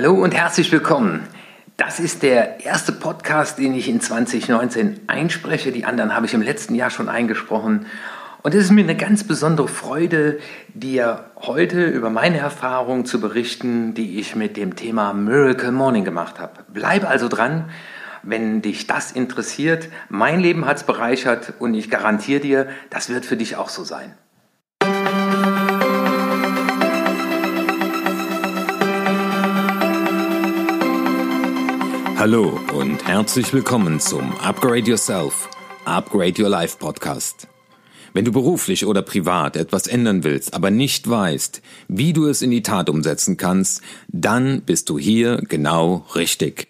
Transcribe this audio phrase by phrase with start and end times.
[0.00, 1.26] Hallo und herzlich willkommen.
[1.76, 5.72] Das ist der erste Podcast, den ich in 2019 einspreche.
[5.72, 7.86] Die anderen habe ich im letzten Jahr schon eingesprochen.
[8.44, 10.38] Und es ist mir eine ganz besondere Freude,
[10.72, 16.38] dir heute über meine Erfahrungen zu berichten, die ich mit dem Thema Miracle Morning gemacht
[16.38, 16.64] habe.
[16.72, 17.68] Bleib also dran,
[18.22, 19.88] wenn dich das interessiert.
[20.08, 23.82] Mein Leben hat es bereichert und ich garantiere dir, das wird für dich auch so
[23.82, 24.14] sein.
[32.30, 35.48] Hallo und herzlich willkommen zum Upgrade Yourself,
[35.86, 37.48] Upgrade Your Life Podcast.
[38.12, 42.50] Wenn du beruflich oder privat etwas ändern willst, aber nicht weißt, wie du es in
[42.50, 46.68] die Tat umsetzen kannst, dann bist du hier genau richtig.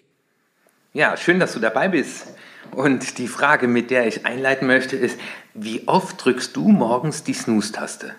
[0.93, 2.27] Ja, schön, dass du dabei bist.
[2.71, 5.19] Und die Frage, mit der ich einleiten möchte, ist,
[5.53, 8.13] wie oft drückst du morgens die Snooze-Taste?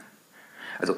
[0.78, 0.94] Also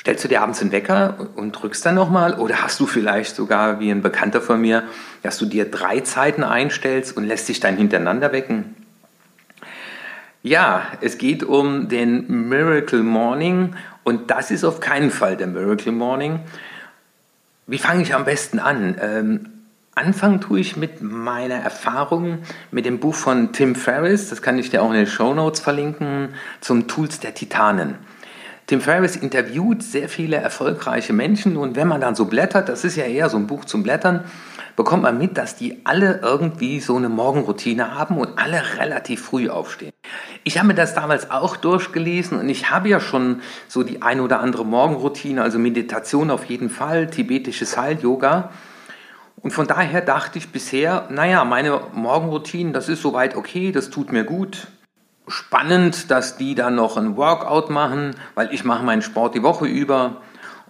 [0.00, 2.38] Stellst du dir abends einen Wecker und drückst dann nochmal?
[2.38, 4.84] Oder hast du vielleicht sogar, wie ein Bekannter von mir,
[5.22, 8.74] dass du dir drei Zeiten einstellst und lässt dich dann hintereinander wecken?
[10.42, 15.92] Ja, es geht um den Miracle Morning und das ist auf keinen Fall der Miracle
[15.92, 16.40] Morning.
[17.66, 18.96] Wie fange ich am besten an?
[19.02, 19.50] Ähm,
[19.94, 22.38] anfangen tue ich mit meiner Erfahrung
[22.70, 25.60] mit dem Buch von Tim Ferriss, das kann ich dir auch in den Show Notes
[25.60, 26.30] verlinken,
[26.62, 27.96] zum Tools der Titanen.
[28.70, 32.94] Tim Ferriss interviewt sehr viele erfolgreiche Menschen und wenn man dann so blättert, das ist
[32.94, 34.22] ja eher so ein Buch zum Blättern,
[34.76, 39.48] bekommt man mit, dass die alle irgendwie so eine Morgenroutine haben und alle relativ früh
[39.48, 39.90] aufstehen.
[40.44, 44.20] Ich habe mir das damals auch durchgelesen und ich habe ja schon so die ein
[44.20, 48.52] oder andere Morgenroutine, also Meditation auf jeden Fall, tibetisches Heil-Yoga.
[49.42, 54.12] Und von daher dachte ich bisher, naja, meine Morgenroutine, das ist soweit okay, das tut
[54.12, 54.68] mir gut,
[55.30, 59.66] spannend, dass die dann noch ein Workout machen, weil ich mache meinen Sport die Woche
[59.66, 60.20] über.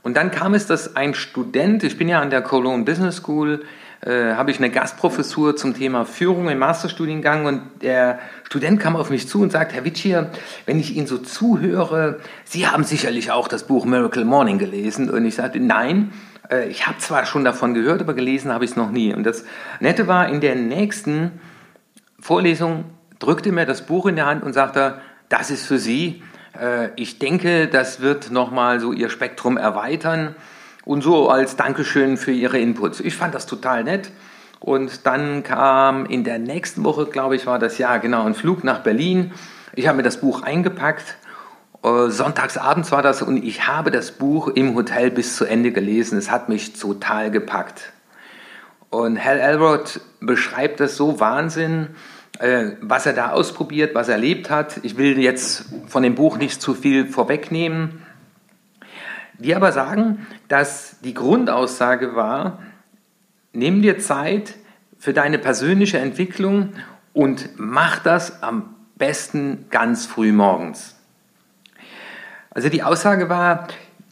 [0.02, 3.64] Und dann kam es, dass ein Student, ich bin ja an der Cologne Business School,
[4.02, 9.10] äh, habe ich eine Gastprofessur zum Thema Führung im Masterstudiengang und der Student kam auf
[9.10, 10.30] mich zu und sagt, Herr Witschier,
[10.64, 15.10] wenn ich Ihnen so zuhöre, Sie haben sicherlich auch das Buch Miracle Morning gelesen.
[15.10, 16.12] Und ich sagte, nein,
[16.50, 19.12] äh, ich habe zwar schon davon gehört, aber gelesen habe ich es noch nie.
[19.12, 19.44] Und das
[19.80, 21.32] Nette war, in der nächsten
[22.18, 22.84] Vorlesung
[23.20, 26.24] drückte mir das Buch in die Hand und sagte, das ist für Sie.
[26.60, 30.34] Äh, ich denke, das wird nochmal so Ihr Spektrum erweitern
[30.84, 32.98] und so als Dankeschön für Ihre Inputs.
[32.98, 34.10] Ich fand das total nett.
[34.58, 38.62] Und dann kam in der nächsten Woche, glaube ich, war das ja genau ein Flug
[38.64, 39.32] nach Berlin.
[39.74, 41.16] Ich habe mir das Buch eingepackt.
[41.82, 46.18] Äh, sonntagsabends war das und ich habe das Buch im Hotel bis zu Ende gelesen.
[46.18, 47.92] Es hat mich total gepackt.
[48.90, 51.90] Und Hal Elrod beschreibt das so Wahnsinn
[52.80, 54.80] was er da ausprobiert, was er erlebt hat.
[54.82, 58.02] Ich will jetzt von dem Buch nicht zu viel vorwegnehmen.
[59.38, 62.60] Die aber sagen, dass die Grundaussage war,
[63.52, 64.54] nimm dir Zeit
[64.98, 66.72] für deine persönliche Entwicklung
[67.12, 70.96] und mach das am besten ganz früh morgens.
[72.50, 73.68] Also die Aussage war,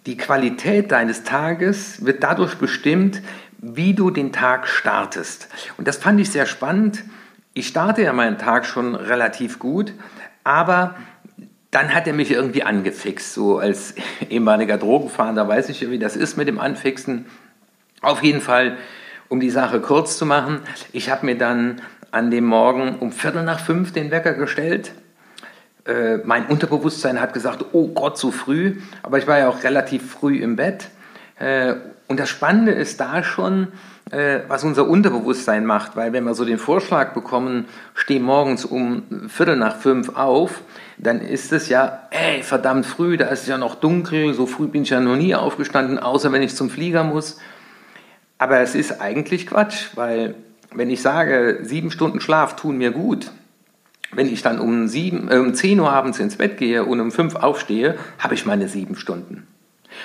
[0.07, 3.21] die Qualität deines Tages wird dadurch bestimmt,
[3.59, 5.49] wie du den Tag startest.
[5.77, 7.05] Und das fand ich sehr spannend,
[7.59, 9.93] ich starte ja meinen Tag schon relativ gut,
[10.45, 10.95] aber
[11.71, 13.35] dann hat er mich irgendwie angefixt.
[13.35, 13.95] So als
[14.31, 17.27] ehemaliger Drogenfahnder weiß ich ja, wie das ist mit dem Anfixen.
[18.01, 18.77] Auf jeden Fall,
[19.29, 20.61] um die Sache kurz zu machen,
[20.93, 21.83] ich habe mir dann
[22.13, 24.93] an dem Morgen um Viertel nach fünf den Wecker gestellt.
[25.85, 28.77] Äh, mein Unterbewusstsein hat gesagt, oh Gott, so früh.
[29.03, 30.89] Aber ich war ja auch relativ früh im Bett.
[31.39, 31.75] Äh,
[32.07, 33.69] und das Spannende ist da schon,
[34.11, 39.03] äh, was unser Unterbewusstsein macht, weil wenn wir so den Vorschlag bekommen, steh morgens um
[39.29, 40.63] Viertel nach fünf auf,
[40.97, 44.67] dann ist es ja, ey, verdammt früh, da ist es ja noch dunkel, so früh
[44.67, 47.39] bin ich ja noch nie aufgestanden, außer wenn ich zum Flieger muss.
[48.39, 50.35] Aber es ist eigentlich Quatsch, weil
[50.73, 53.31] wenn ich sage, sieben Stunden Schlaf tun mir gut,
[54.13, 57.11] wenn ich dann um, sieben, äh, um 10 Uhr abends ins Bett gehe und um
[57.11, 59.47] fünf aufstehe, habe ich meine sieben Stunden.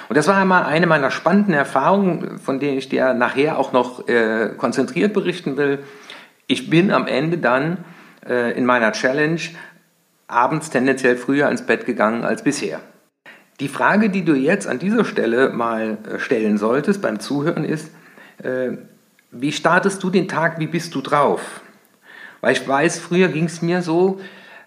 [0.09, 4.07] Und das war einmal eine meiner spannenden Erfahrungen, von denen ich dir nachher auch noch
[4.07, 5.79] äh, konzentriert berichten will.
[6.47, 7.77] Ich bin am Ende dann
[8.27, 9.41] äh, in meiner Challenge
[10.27, 12.79] abends tendenziell früher ins Bett gegangen als bisher.
[13.59, 17.91] Die Frage, die du jetzt an dieser Stelle mal äh, stellen solltest beim Zuhören ist,
[18.41, 18.71] äh,
[19.31, 21.61] wie startest du den Tag, wie bist du drauf?
[22.41, 24.19] Weil ich weiß, früher ging es mir so,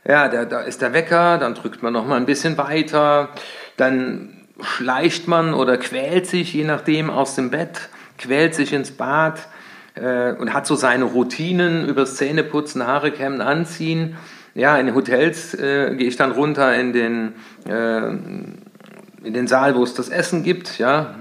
[0.07, 3.31] ja, da, da ist der Wecker, dann drückt man noch mal ein bisschen weiter,
[3.77, 7.89] dann schleicht man oder quält sich, je nachdem, aus dem Bett,
[8.19, 9.47] quält sich ins Bad
[9.95, 14.17] äh, und hat so seine Routinen übers Zähneputzen, Haare kämmen, anziehen.
[14.55, 17.35] Ja, in Hotels äh, gehe ich dann runter in den,
[17.69, 21.15] äh, in den Saal, wo es das Essen gibt, ja,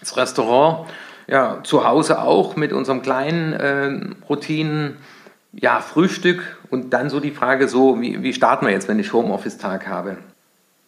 [0.00, 0.88] das Restaurant.
[1.28, 4.96] ja, zu Hause auch mit unserem kleinen äh, Routinen,
[5.52, 9.12] ja, Frühstück und dann so die Frage so, wie, wie starten wir jetzt, wenn ich
[9.12, 10.16] Homeoffice-Tag habe?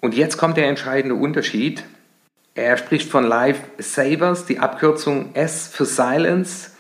[0.01, 1.85] Und jetzt kommt der entscheidende Unterschied.
[2.55, 6.71] Er spricht von Life Savers, die Abkürzung S für Silence,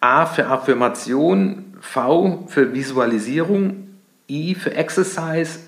[0.00, 3.88] A für Affirmation, V für Visualisierung,
[4.28, 5.60] I für Exercise,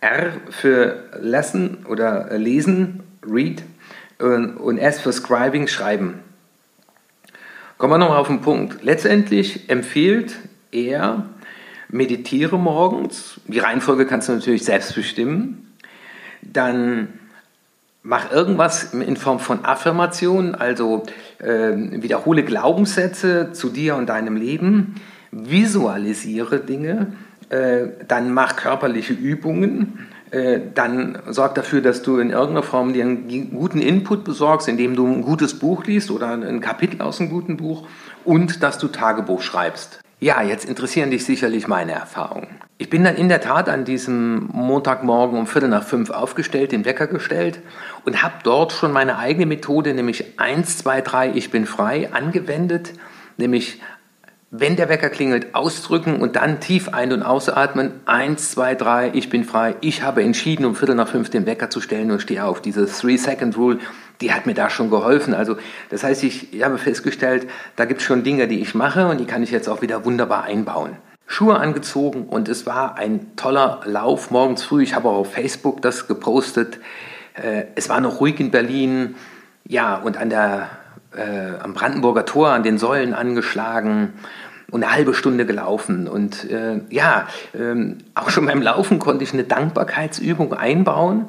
[0.00, 3.62] R für Lesson oder Lesen, Read
[4.18, 6.20] und S für Scribing, Schreiben.
[7.78, 8.84] Kommen wir nochmal auf den Punkt.
[8.84, 10.36] Letztendlich empfiehlt
[10.70, 11.26] er,
[11.88, 13.40] meditiere morgens.
[13.48, 15.71] Die Reihenfolge kannst du natürlich selbst bestimmen.
[16.42, 17.08] Dann
[18.02, 21.04] mach irgendwas in Form von Affirmation, also
[21.38, 24.96] äh, wiederhole Glaubenssätze zu dir und deinem Leben,
[25.30, 27.12] visualisiere Dinge,
[27.48, 33.04] äh, dann mach körperliche Übungen, äh, dann sorg dafür, dass du in irgendeiner Form dir
[33.04, 37.30] einen guten Input besorgst, indem du ein gutes Buch liest oder ein Kapitel aus einem
[37.30, 37.86] guten Buch
[38.24, 40.01] und dass du Tagebuch schreibst.
[40.22, 42.46] Ja, jetzt interessieren dich sicherlich meine Erfahrungen.
[42.78, 46.84] Ich bin dann in der Tat an diesem Montagmorgen um Viertel nach fünf aufgestellt, den
[46.84, 47.58] Wecker gestellt
[48.04, 52.92] und habe dort schon meine eigene Methode, nämlich 1, 2, 3, ich bin frei, angewendet.
[53.36, 53.80] Nämlich,
[54.52, 57.92] wenn der Wecker klingelt, ausdrücken und dann tief ein- und ausatmen.
[58.06, 59.74] 1, 2, 3, ich bin frei.
[59.80, 62.60] Ich habe entschieden, um Viertel nach fünf den Wecker zu stellen und stehe auf.
[62.60, 63.78] Diese Three-Second-Rule
[64.22, 65.34] die hat mir da schon geholfen.
[65.34, 65.56] Also
[65.90, 69.18] das heißt, ich, ich habe festgestellt, da gibt es schon Dinge, die ich mache und
[69.18, 70.96] die kann ich jetzt auch wieder wunderbar einbauen.
[71.26, 74.82] Schuhe angezogen und es war ein toller Lauf morgens früh.
[74.82, 76.78] Ich habe auch auf Facebook das gepostet.
[77.34, 79.14] Äh, es war noch ruhig in Berlin.
[79.66, 80.70] Ja, und an der,
[81.16, 84.12] äh, am Brandenburger Tor, an den Säulen angeschlagen
[84.70, 86.08] und eine halbe Stunde gelaufen.
[86.08, 87.26] Und äh, ja,
[87.58, 91.28] ähm, auch schon beim Laufen konnte ich eine Dankbarkeitsübung einbauen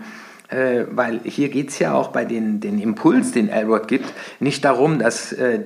[0.49, 4.63] äh, weil hier geht es ja auch bei den, den Impuls, den Elrod gibt, nicht
[4.63, 5.61] darum, dass äh,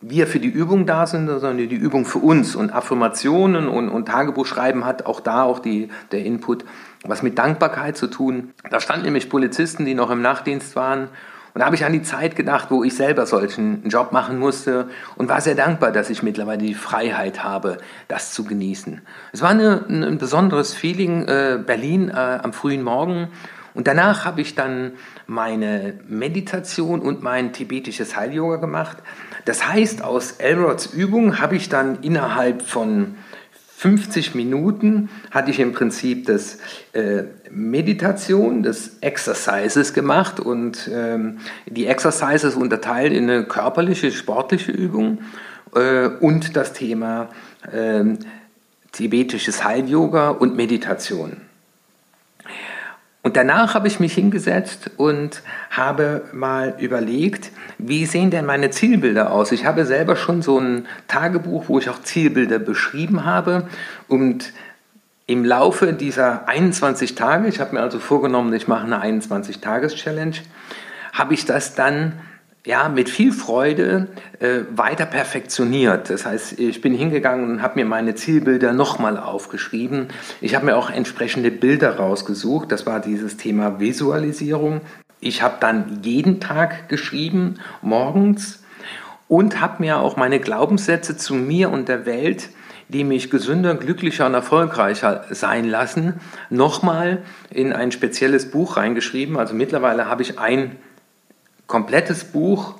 [0.00, 2.56] wir für die Übung da sind, sondern die Übung für uns.
[2.56, 6.64] Und Affirmationen und, und Tagebuchschreiben hat auch da auch die, der Input
[7.04, 8.52] was mit Dankbarkeit zu tun.
[8.70, 11.08] Da standen nämlich Polizisten, die noch im Nachtdienst waren.
[11.54, 14.88] Und da habe ich an die Zeit gedacht, wo ich selber solchen Job machen musste
[15.16, 17.78] und war sehr dankbar, dass ich mittlerweile die Freiheit habe,
[18.08, 19.02] das zu genießen.
[19.32, 23.28] Es war eine, ein besonderes Feeling, äh, Berlin äh, am frühen Morgen.
[23.74, 24.92] Und danach habe ich dann
[25.26, 28.98] meine Meditation und mein tibetisches Heil-Yoga gemacht.
[29.44, 33.16] Das heißt, aus Elrods Übung habe ich dann innerhalb von
[33.82, 36.58] 50 Minuten hatte ich im Prinzip das
[36.92, 45.18] äh, Meditation, das Exercises gemacht und ähm, die Exercises unterteilt in eine körperliche, sportliche Übung
[45.74, 47.30] äh, und das Thema
[47.72, 48.04] äh,
[48.92, 51.38] tibetisches Heil-Yoga und Meditation.
[53.24, 59.30] Und danach habe ich mich hingesetzt und habe mal überlegt, wie sehen denn meine Zielbilder
[59.30, 59.52] aus?
[59.52, 63.68] Ich habe selber schon so ein Tagebuch, wo ich auch Zielbilder beschrieben habe.
[64.08, 64.52] Und
[65.26, 70.36] im Laufe dieser 21 Tage, ich habe mir also vorgenommen, ich mache eine 21-Tages-Challenge,
[71.12, 72.14] habe ich das dann
[72.64, 76.10] ja, mit viel Freude äh, weiter perfektioniert.
[76.10, 80.08] Das heißt, ich bin hingegangen und habe mir meine Zielbilder nochmal aufgeschrieben.
[80.40, 82.70] Ich habe mir auch entsprechende Bilder rausgesucht.
[82.70, 84.80] Das war dieses Thema Visualisierung.
[85.20, 88.62] Ich habe dann jeden Tag geschrieben, morgens,
[89.28, 92.50] und habe mir auch meine Glaubenssätze zu mir und der Welt,
[92.88, 96.20] die mich gesünder, glücklicher und erfolgreicher sein lassen,
[96.50, 99.38] nochmal in ein spezielles Buch reingeschrieben.
[99.38, 100.76] Also mittlerweile habe ich ein
[101.72, 102.74] komplettes Buch,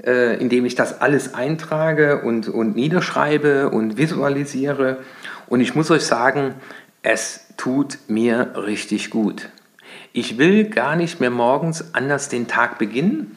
[0.00, 4.98] äh, in dem ich das alles eintrage und, und niederschreibe und visualisiere.
[5.48, 6.54] Und ich muss euch sagen,
[7.02, 9.48] es tut mir richtig gut.
[10.12, 13.36] Ich will gar nicht mehr morgens anders den Tag beginnen.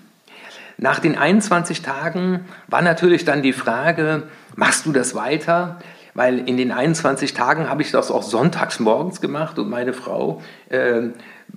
[0.77, 4.24] Nach den 21 Tagen war natürlich dann die Frage,
[4.55, 5.79] machst du das weiter?
[6.13, 10.41] Weil in den 21 Tagen habe ich das auch sonntags morgens gemacht und meine Frau
[10.70, 11.03] äh,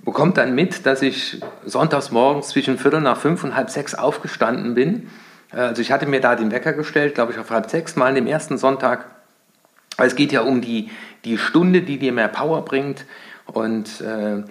[0.03, 4.75] bekommt dann mit, dass ich sonntags morgens zwischen Viertel nach fünf und halb sechs aufgestanden
[4.75, 5.09] bin.
[5.51, 8.15] Also ich hatte mir da den Wecker gestellt, glaube ich, auf halb sechs mal an
[8.15, 9.05] dem ersten Sonntag.
[9.97, 10.89] Es geht ja um die,
[11.23, 13.05] die Stunde, die dir mehr Power bringt.
[13.45, 14.43] Und äh,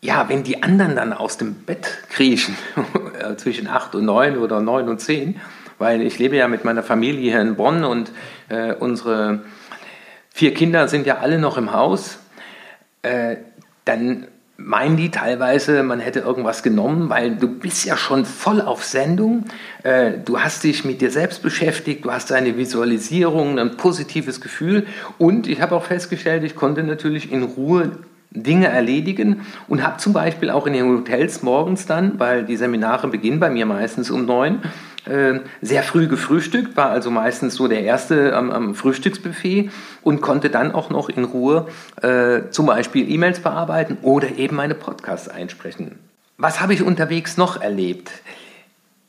[0.00, 2.56] ja, wenn die anderen dann aus dem Bett kriechen,
[3.36, 5.40] zwischen acht und neun oder neun und zehn,
[5.80, 8.12] weil ich lebe ja mit meiner Familie hier in Bonn und
[8.48, 9.40] äh, unsere
[10.32, 12.18] vier Kinder sind ja alle noch im Haus,
[13.02, 13.36] äh,
[13.86, 18.84] dann meinen die teilweise, man hätte irgendwas genommen, weil du bist ja schon voll auf
[18.84, 19.46] Sendung.
[19.84, 24.86] Äh, du hast dich mit dir selbst beschäftigt, du hast eine Visualisierung, ein positives Gefühl
[25.16, 27.92] und ich habe auch festgestellt, ich konnte natürlich in Ruhe
[28.32, 33.08] Dinge erledigen und habe zum Beispiel auch in den Hotels morgens dann, weil die Seminare
[33.08, 34.60] beginnen bei mir meistens um neun,
[35.62, 39.70] sehr früh gefrühstückt, war also meistens so der Erste am, am Frühstücksbuffet
[40.02, 41.68] und konnte dann auch noch in Ruhe
[42.02, 45.98] äh, zum Beispiel E-Mails bearbeiten oder eben meine Podcasts einsprechen.
[46.36, 48.10] Was habe ich unterwegs noch erlebt?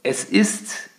[0.04, 0.90] Es ist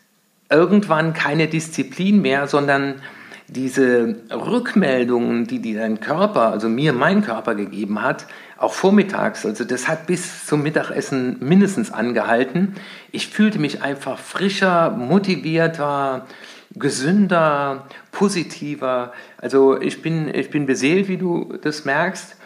[0.51, 3.03] irgendwann keine Disziplin mehr, sondern
[3.49, 8.27] diese Rückmeldungen, die, die dein Körper, also mir mein Körper gegeben hat,
[8.63, 12.77] auch vormittags, also das hat bis zum Mittagessen mindestens angehalten.
[13.11, 16.27] Ich fühlte mich einfach frischer, motivierter,
[16.75, 19.13] gesünder, positiver.
[19.39, 22.37] Also ich bin, ich bin beseelt, wie du das merkst.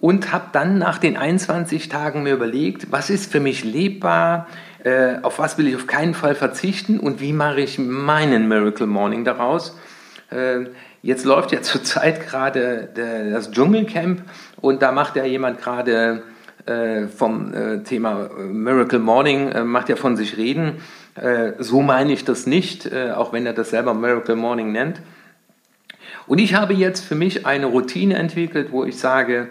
[0.00, 4.48] Und habe dann nach den 21 Tagen mir überlegt, was ist für mich lebbar,
[4.84, 8.86] äh, auf was will ich auf keinen Fall verzichten und wie mache ich meinen Miracle
[8.86, 9.78] Morning daraus.
[10.30, 10.66] Äh,
[11.02, 14.22] jetzt läuft ja zurzeit gerade das Dschungelcamp
[14.60, 16.22] und da macht ja jemand gerade
[16.64, 20.80] äh, vom äh, Thema Miracle Morning, äh, macht ja von sich reden.
[21.16, 25.02] Äh, so meine ich das nicht, auch wenn er das selber Miracle Morning nennt.
[26.28, 29.50] Und ich habe jetzt für mich eine Routine entwickelt, wo ich sage,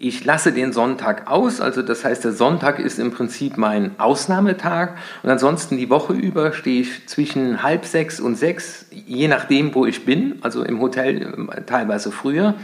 [0.00, 4.90] ich lasse den Sonntag aus, also das heißt, der Sonntag ist im Prinzip mein Ausnahmetag
[5.24, 9.86] und ansonsten die Woche über stehe ich zwischen halb sechs und sechs, je nachdem, wo
[9.86, 12.54] ich bin, also im Hotel äh, teilweise früher.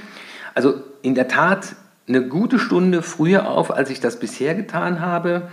[0.54, 1.74] Also in der Tat
[2.06, 5.48] eine gute Stunde früher auf, als ich das bisher getan habe.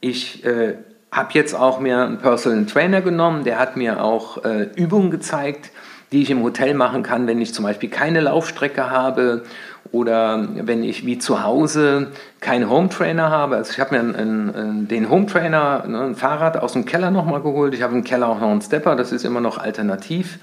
[0.00, 0.74] Ich äh,
[1.10, 5.70] habe jetzt auch mir einen Personal Trainer genommen, der hat mir auch äh, Übungen gezeigt,
[6.12, 9.44] die ich im Hotel machen kann, wenn ich zum Beispiel keine Laufstrecke habe
[9.92, 12.08] oder wenn ich wie zu Hause
[12.40, 13.56] keinen Home Trainer habe.
[13.56, 17.10] Also ich habe mir einen, einen, den Home Trainer, ne, ein Fahrrad aus dem Keller
[17.10, 17.74] nochmal geholt.
[17.74, 20.38] Ich habe im Keller auch noch einen Stepper, das ist immer noch alternativ.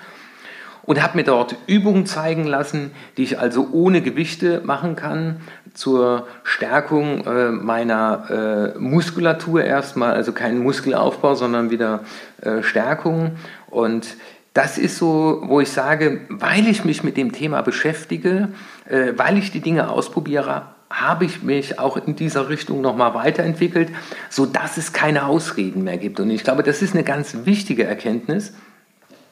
[0.84, 5.38] Und habe mir dort Übungen zeigen lassen, die ich also ohne Gewichte machen kann,
[5.74, 12.02] zur Stärkung äh, meiner äh, Muskulatur erstmal, also kein Muskelaufbau, sondern wieder
[12.42, 13.38] äh, Stärkung.
[13.70, 14.16] Und
[14.54, 18.50] das ist so, wo ich sage, weil ich mich mit dem Thema beschäftige,
[18.90, 23.90] äh, weil ich die Dinge ausprobiere, habe ich mich auch in dieser Richtung nochmal weiterentwickelt,
[24.30, 26.20] sodass es keine Ausreden mehr gibt.
[26.20, 28.54] Und ich glaube, das ist eine ganz wichtige Erkenntnis.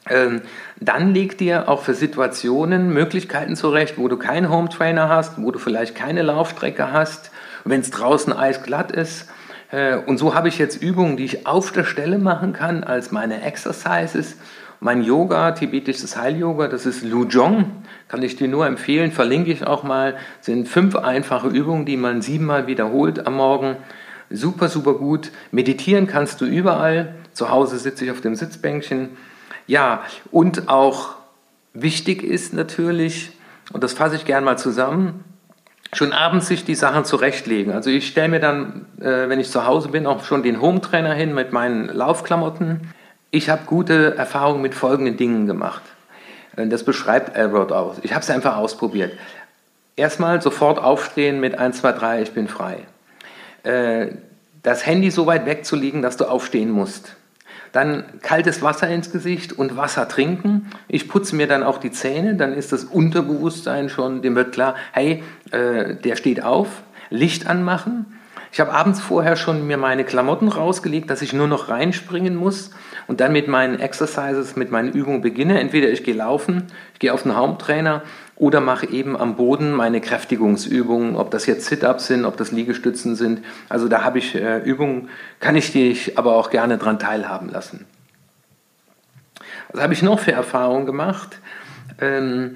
[0.08, 0.40] Ähm,
[0.80, 5.50] dann leg dir auch für Situationen Möglichkeiten zurecht, wo du keinen Home Trainer hast, wo
[5.50, 7.30] du vielleicht keine Laufstrecke hast,
[7.64, 9.28] wenn es draußen eisglatt ist.
[9.70, 13.12] Äh, und so habe ich jetzt Übungen, die ich auf der Stelle machen kann als
[13.12, 14.36] meine Exercises
[14.80, 17.66] mein Yoga, tibetisches Heil-Yoga, das ist Lujong,
[18.08, 22.22] kann ich dir nur empfehlen, verlinke ich auch mal, sind fünf einfache Übungen, die man
[22.22, 23.76] siebenmal wiederholt am Morgen.
[24.30, 25.32] Super, super gut.
[25.50, 27.14] Meditieren kannst du überall.
[27.32, 29.10] Zu Hause sitze ich auf dem Sitzbänkchen.
[29.66, 31.10] Ja, und auch
[31.74, 33.32] wichtig ist natürlich,
[33.72, 35.24] und das fasse ich gern mal zusammen,
[35.92, 37.72] schon abends sich die Sachen zurechtlegen.
[37.72, 41.12] Also ich stelle mir dann, äh, wenn ich zu Hause bin, auch schon den Home-Trainer
[41.12, 42.92] hin mit meinen Laufklamotten.
[43.32, 45.82] Ich habe gute Erfahrungen mit folgenden Dingen gemacht.
[46.56, 47.96] Äh, das beschreibt Elrod auch.
[48.02, 49.12] Ich habe es einfach ausprobiert.
[49.94, 52.78] Erstmal sofort aufstehen mit 1, 2, 3, ich bin frei.
[53.62, 54.08] Äh,
[54.62, 57.14] das Handy so weit wegzulegen, dass du aufstehen musst.
[57.72, 60.70] Dann kaltes Wasser ins Gesicht und Wasser trinken.
[60.88, 64.74] Ich putze mir dann auch die Zähne, dann ist das Unterbewusstsein schon, dem wird klar,
[64.90, 65.22] hey,
[65.52, 66.68] äh, der steht auf.
[67.10, 68.18] Licht anmachen.
[68.52, 72.70] Ich habe abends vorher schon mir meine Klamotten rausgelegt, dass ich nur noch reinspringen muss
[73.10, 75.58] und dann mit meinen Exercises, mit meinen Übungen beginne.
[75.58, 78.04] Entweder ich gehe laufen, ich gehe auf den Haupttrainer
[78.36, 83.16] oder mache eben am Boden meine Kräftigungsübungen, ob das jetzt Sit-ups sind, ob das Liegestützen
[83.16, 83.44] sind.
[83.68, 85.08] Also da habe ich äh, Übungen,
[85.40, 87.84] kann ich dich aber auch gerne daran teilhaben lassen.
[89.72, 91.40] Was habe ich noch für Erfahrungen gemacht?
[92.00, 92.52] Ähm,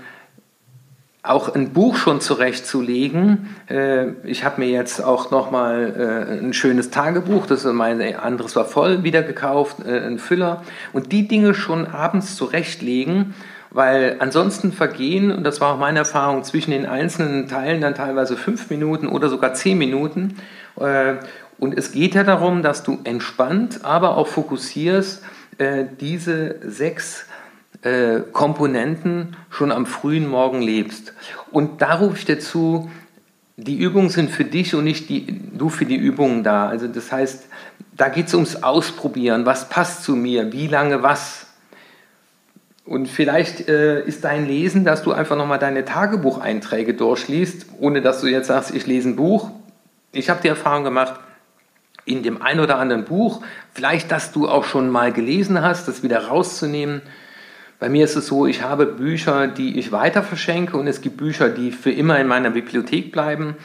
[1.25, 3.57] auch ein Buch schon zurechtzulegen.
[3.69, 8.55] Äh, ich habe mir jetzt auch nochmal äh, ein schönes Tagebuch, das ist mein anderes
[8.57, 10.63] war voll, wieder gekauft, äh, ein Füller.
[10.93, 13.35] Und die Dinge schon abends zurechtlegen,
[13.71, 18.37] weil ansonsten vergehen, und das war auch meine Erfahrung, zwischen den einzelnen Teilen dann teilweise
[18.37, 20.37] fünf Minuten oder sogar zehn Minuten.
[20.77, 25.25] Und es geht ja darum, dass du entspannt, aber auch fokussierst,
[26.01, 27.27] diese sechs
[27.85, 31.13] äh, Komponenten schon am frühen Morgen lebst.
[31.51, 32.91] Und da rufe ich dazu,
[33.57, 36.67] die Übungen sind für dich und nicht die, du für die Übungen da.
[36.67, 37.45] Also das heißt,
[37.97, 39.47] da geht es ums Ausprobieren.
[39.47, 40.53] Was passt zu mir?
[40.53, 41.47] Wie lange was?
[42.87, 48.21] Und vielleicht äh, ist dein Lesen, dass du einfach nochmal deine Tagebucheinträge durchliest, ohne dass
[48.21, 49.51] du jetzt sagst, ich lese ein Buch.
[50.11, 51.21] Ich habe die Erfahrung gemacht,
[52.07, 56.03] in dem ein oder anderen Buch, vielleicht, dass du auch schon mal gelesen hast, das
[56.03, 57.03] wieder rauszunehmen
[57.79, 61.17] bei mir ist es so, ich habe Bücher, die ich weiter verschenke und es gibt
[61.17, 63.57] Bücher, die für immer in meiner Bibliothek bleiben.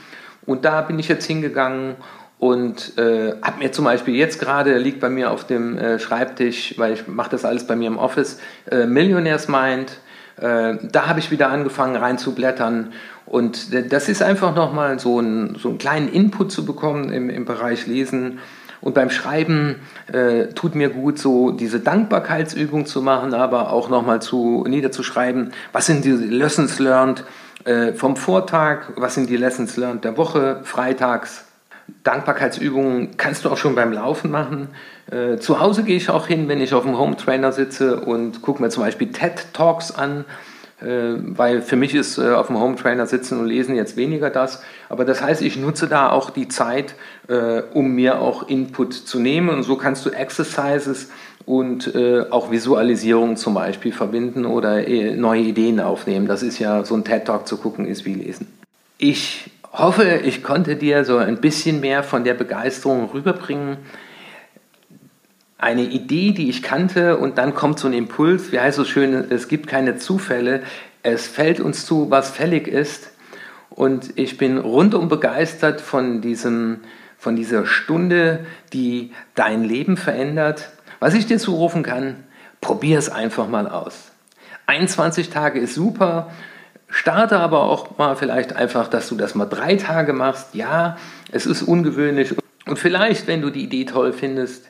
[0.46, 1.96] Und da bin ich jetzt hingegangen
[2.40, 6.76] und äh, habe mir zum Beispiel jetzt gerade, liegt bei mir auf dem äh, Schreibtisch,
[6.78, 8.40] weil ich mache das alles bei mir im Office,
[8.72, 10.00] äh, Millionaires Mind.
[10.38, 12.94] Äh, da habe ich wieder angefangen reinzublättern
[13.26, 17.46] und das ist einfach nochmal so, ein, so einen kleinen Input zu bekommen im, im
[17.46, 18.40] Bereich Lesen.
[18.82, 19.76] Und beim Schreiben
[20.12, 25.86] äh, tut mir gut, so diese Dankbarkeitsübung zu machen, aber auch nochmal zu, niederzuschreiben, was
[25.86, 27.26] sind die Lessons learned
[27.66, 31.46] äh, vom Vortag, was sind die Lessons learned der Woche, freitags,
[32.04, 34.70] Dankbarkeitsübungen kannst du auch schon beim Laufen machen.
[35.12, 38.42] Äh, zu Hause gehe ich auch hin, wenn ich auf dem Home Trainer sitze und
[38.42, 40.26] gucke mir zum Beispiel TED Talks an,
[40.82, 44.64] weil für mich ist äh, auf dem Home Trainer sitzen und lesen jetzt weniger das.
[44.88, 46.96] Aber das heißt, ich nutze da auch die Zeit,
[47.28, 49.50] äh, um mir auch Input zu nehmen.
[49.50, 51.10] Und so kannst du Exercises
[51.46, 56.28] und äh, auch Visualisierungen zum Beispiel verbinden oder äh, neue Ideen aufnehmen.
[56.28, 58.48] Das ist ja so ein TED Talk zu gucken, ist wie lesen.
[58.98, 63.78] Ich hoffe, ich konnte dir so ein bisschen mehr von der Begeisterung rüberbringen.
[65.60, 69.14] Eine Idee, die ich kannte und dann kommt so ein Impuls, wie heißt es schön,
[69.30, 70.64] es gibt keine Zufälle,
[71.04, 73.12] es fällt uns zu, was fällig ist.
[73.70, 76.80] Und ich bin rundum begeistert von, diesem,
[77.18, 80.72] von dieser Stunde, die dein Leben verändert.
[81.00, 82.24] Was ich dir zurufen kann,
[82.62, 84.12] probier es einfach mal aus.
[84.66, 86.30] 21 Tage ist super,
[86.92, 90.56] Starte aber auch mal vielleicht einfach, dass du das mal drei Tage machst.
[90.56, 90.98] Ja,
[91.32, 92.34] es ist ungewöhnlich.
[92.66, 94.70] Und vielleicht, wenn du die Idee toll findest,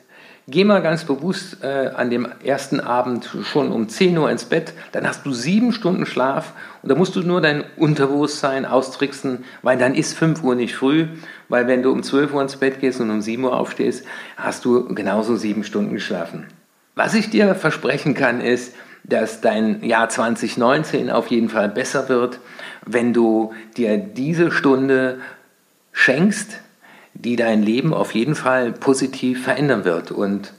[0.50, 4.72] geh mal ganz bewusst äh, an dem ersten Abend schon um 10 Uhr ins Bett.
[4.92, 6.52] Dann hast du sieben Stunden Schlaf
[6.82, 11.06] und da musst du nur dein Unterbewusstsein austricksen, weil dann ist 5 Uhr nicht früh.
[11.48, 14.04] Weil wenn du um 12 Uhr ins Bett gehst und um 7 Uhr aufstehst,
[14.36, 16.46] hast du genauso sieben Stunden geschlafen.
[16.94, 22.40] Was ich dir versprechen kann, ist, dass dein Jahr 2019 auf jeden Fall besser wird,
[22.84, 25.18] wenn du dir diese Stunde
[25.92, 26.60] schenkst,
[27.14, 30.10] die dein Leben auf jeden Fall positiv verändern wird.
[30.10, 30.52] Und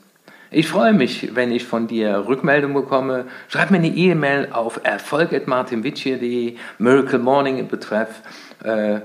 [0.49, 3.25] ich freue mich, wenn ich von dir Rückmeldung bekomme.
[3.47, 8.21] Schreib mir eine E-Mail auf erfolg.martinwitschier.de, Miracle Morning im Betreff.
[8.63, 8.99] Äh,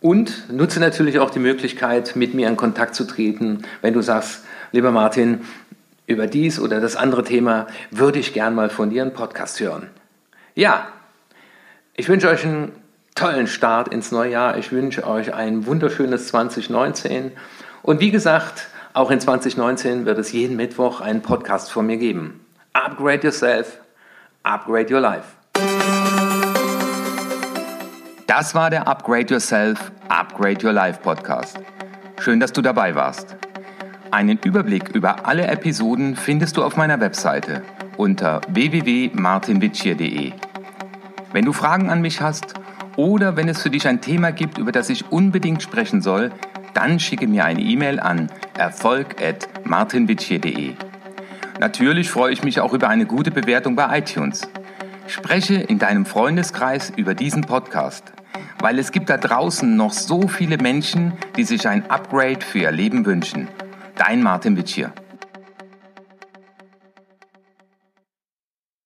[0.00, 4.44] und nutze natürlich auch die Möglichkeit, mit mir in Kontakt zu treten, wenn du sagst,
[4.72, 5.42] lieber Martin,
[6.06, 9.88] über dies oder das andere Thema würde ich gern mal von dir einen Podcast hören.
[10.54, 10.88] Ja,
[11.94, 12.72] ich wünsche euch einen
[13.14, 14.58] tollen Start ins neue Jahr.
[14.58, 17.32] Ich wünsche euch ein wunderschönes 2019.
[17.82, 22.44] Und wie gesagt, auch in 2019 wird es jeden Mittwoch einen Podcast von mir geben.
[22.72, 23.78] Upgrade yourself,
[24.42, 25.24] upgrade your life.
[28.26, 31.60] Das war der Upgrade Yourself, Upgrade Your Life Podcast.
[32.18, 33.36] Schön, dass du dabei warst.
[34.10, 37.62] Einen Überblick über alle Episoden findest du auf meiner Webseite
[37.98, 40.32] unter www.martinwitschier.de.
[41.32, 42.54] Wenn du Fragen an mich hast
[42.96, 46.32] oder wenn es für dich ein Thema gibt, über das ich unbedingt sprechen soll,
[46.74, 50.72] dann schicke mir eine E-Mail an erfolg.martinwitschier.de.
[51.60, 54.48] Natürlich freue ich mich auch über eine gute Bewertung bei iTunes.
[55.06, 58.12] Spreche in deinem Freundeskreis über diesen Podcast,
[58.60, 62.72] weil es gibt da draußen noch so viele Menschen, die sich ein Upgrade für ihr
[62.72, 63.48] Leben wünschen.
[63.96, 64.92] Dein Martin Witsch hier.